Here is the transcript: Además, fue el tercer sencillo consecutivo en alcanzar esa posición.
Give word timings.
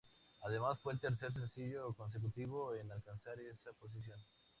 Además, 0.43 0.79
fue 0.81 0.93
el 0.93 0.99
tercer 0.99 1.31
sencillo 1.31 1.93
consecutivo 1.93 2.73
en 2.73 2.91
alcanzar 2.91 3.39
esa 3.39 3.71
posición. 3.73 4.19